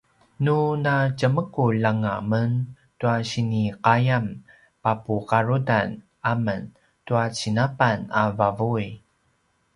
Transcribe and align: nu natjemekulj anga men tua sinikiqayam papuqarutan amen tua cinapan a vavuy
nu 0.45 0.57
natjemekulj 0.83 1.83
anga 1.91 2.15
men 2.29 2.51
tua 2.99 3.15
sinikiqayam 3.29 4.25
papuqarutan 4.83 5.87
amen 6.31 6.61
tua 7.05 7.23
cinapan 7.37 7.99
a 8.21 8.23
vavuy 8.37 8.87